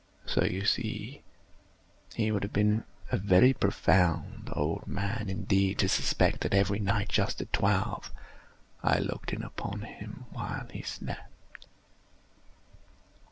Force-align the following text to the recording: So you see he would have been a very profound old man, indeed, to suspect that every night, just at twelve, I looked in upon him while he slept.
So 0.25 0.43
you 0.43 0.65
see 0.65 1.21
he 2.15 2.31
would 2.31 2.41
have 2.41 2.51
been 2.51 2.85
a 3.11 3.17
very 3.17 3.53
profound 3.53 4.49
old 4.53 4.87
man, 4.87 5.29
indeed, 5.29 5.77
to 5.77 5.87
suspect 5.87 6.41
that 6.41 6.55
every 6.55 6.79
night, 6.79 7.07
just 7.09 7.39
at 7.39 7.53
twelve, 7.53 8.11
I 8.81 8.97
looked 8.97 9.31
in 9.31 9.43
upon 9.43 9.81
him 9.81 10.25
while 10.31 10.65
he 10.73 10.81
slept. 10.81 11.67